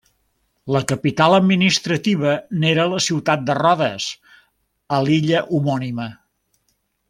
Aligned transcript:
La 0.75 0.79
capital 0.91 1.35
administrativa 1.39 2.31
n'era 2.63 2.87
la 2.95 3.03
ciutat 3.09 3.45
de 3.51 3.57
Rodes, 3.61 4.09
a 4.99 5.03
l'illa 5.05 5.45
homònima. 5.59 6.13